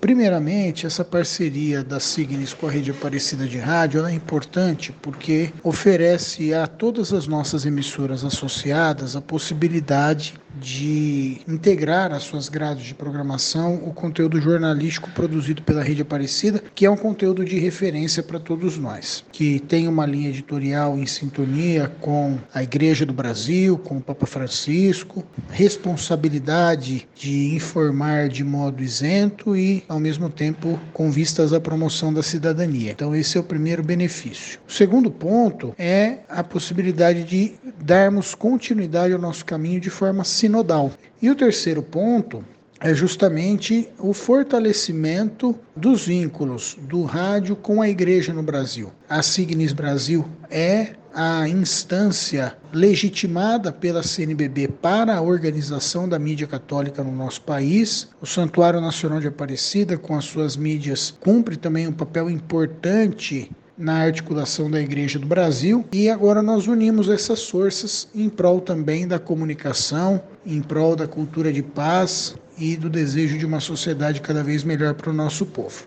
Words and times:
Primeiramente, 0.00 0.86
essa 0.86 1.04
parceria 1.04 1.84
da 1.84 2.00
Signis 2.00 2.54
com 2.54 2.66
a 2.66 2.70
Rede 2.70 2.90
Aparecida 2.90 3.46
de 3.46 3.58
Rádio 3.58 4.06
é 4.06 4.12
importante 4.12 4.92
porque 5.02 5.52
oferece 5.62 6.54
a 6.54 6.66
todas 6.66 7.12
as 7.12 7.26
nossas 7.26 7.66
emissoras 7.66 8.24
associadas 8.24 9.14
a 9.14 9.20
possibilidade 9.20 10.34
de 10.58 11.40
integrar 11.46 12.12
às 12.12 12.22
suas 12.22 12.48
grades 12.48 12.84
de 12.84 12.94
programação 12.94 13.76
o 13.76 13.92
conteúdo 13.92 14.40
jornalístico 14.40 15.10
produzido 15.10 15.62
pela 15.62 15.82
Rede 15.82 16.02
Aparecida, 16.02 16.62
que 16.74 16.86
é 16.86 16.90
um 16.90 16.96
conteúdo 16.96 17.44
de 17.44 17.58
referência 17.58 18.22
para 18.22 18.38
todos 18.38 18.76
nós, 18.78 19.24
que 19.32 19.60
tem 19.60 19.86
uma 19.88 20.06
linha 20.06 20.28
editorial 20.28 20.98
em 20.98 21.06
sintonia 21.06 21.90
com 22.00 22.38
a 22.52 22.62
Igreja 22.62 23.06
do 23.06 23.12
Brasil, 23.12 23.78
com 23.78 23.98
o 23.98 24.00
Papa 24.00 24.26
Francisco, 24.26 25.24
responsabilidade 25.50 27.08
de 27.14 27.54
informar 27.54 28.28
de 28.28 28.44
modo 28.44 28.82
isento 28.82 29.56
e, 29.56 29.84
ao 29.88 30.00
mesmo 30.00 30.28
tempo, 30.28 30.78
com 30.92 31.10
vistas 31.10 31.52
à 31.52 31.60
promoção 31.60 32.12
da 32.12 32.22
cidadania. 32.22 32.92
Então, 32.92 33.14
esse 33.14 33.36
é 33.36 33.40
o 33.40 33.44
primeiro 33.44 33.82
benefício. 33.82 34.58
O 34.68 34.72
segundo 34.72 35.10
ponto 35.10 35.74
é 35.78 36.18
a 36.28 36.42
possibilidade 36.42 37.24
de 37.24 37.54
darmos 37.82 38.34
continuidade 38.34 39.12
ao 39.12 39.20
nosso 39.20 39.44
caminho 39.44 39.80
de 39.80 39.90
forma 39.90 40.24
sinodal. 40.40 40.90
E 41.20 41.30
o 41.30 41.34
terceiro 41.34 41.82
ponto 41.82 42.44
é 42.80 42.94
justamente 42.94 43.90
o 43.98 44.14
fortalecimento 44.14 45.54
dos 45.76 46.06
vínculos 46.06 46.78
do 46.80 47.02
rádio 47.02 47.54
com 47.54 47.82
a 47.82 47.88
igreja 47.88 48.32
no 48.32 48.42
Brasil. 48.42 48.90
A 49.06 49.22
Signis 49.22 49.74
Brasil 49.74 50.26
é 50.50 50.94
a 51.12 51.46
instância 51.46 52.56
legitimada 52.72 53.70
pela 53.70 54.02
CNBB 54.02 54.68
para 54.68 55.16
a 55.16 55.20
organização 55.20 56.08
da 56.08 56.18
mídia 56.18 56.46
católica 56.46 57.02
no 57.02 57.12
nosso 57.12 57.42
país. 57.42 58.08
O 58.20 58.26
Santuário 58.26 58.80
Nacional 58.80 59.20
de 59.20 59.26
Aparecida, 59.26 59.98
com 59.98 60.16
as 60.16 60.24
suas 60.24 60.56
mídias, 60.56 61.10
cumpre 61.20 61.56
também 61.56 61.86
um 61.86 61.92
papel 61.92 62.30
importante 62.30 63.50
na 63.80 64.02
articulação 64.02 64.70
da 64.70 64.78
Igreja 64.78 65.18
do 65.18 65.26
Brasil 65.26 65.84
e 65.90 66.10
agora 66.10 66.42
nós 66.42 66.66
unimos 66.66 67.08
essas 67.08 67.48
forças 67.48 68.06
em 68.14 68.28
prol 68.28 68.60
também 68.60 69.08
da 69.08 69.18
comunicação, 69.18 70.22
em 70.44 70.60
prol 70.60 70.94
da 70.94 71.08
cultura 71.08 71.50
de 71.50 71.62
paz 71.62 72.36
e 72.58 72.76
do 72.76 72.90
desejo 72.90 73.38
de 73.38 73.46
uma 73.46 73.58
sociedade 73.58 74.20
cada 74.20 74.44
vez 74.44 74.62
melhor 74.62 74.92
para 74.92 75.08
o 75.08 75.14
nosso 75.14 75.46
povo. 75.46 75.84